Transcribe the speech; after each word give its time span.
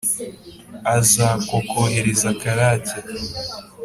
aza 0.97 1.29
ko 1.47 1.57
kohereza 1.69 2.29
karake 2.41 2.99